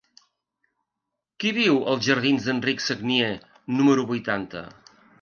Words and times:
Qui 1.43 1.51
viu 1.59 1.77
als 1.93 2.03
jardins 2.09 2.49
d'Enric 2.49 2.83
Sagnier 2.89 3.31
número 3.79 4.11
vuitanta? 4.15 4.69